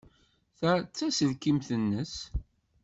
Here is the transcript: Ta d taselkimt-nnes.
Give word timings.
Ta 0.59 0.71
d 0.79 0.85
taselkimt-nnes. 0.97 2.15